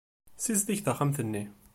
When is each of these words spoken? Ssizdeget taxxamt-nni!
Ssizdeget 0.37 0.85
taxxamt-nni! 0.87 1.43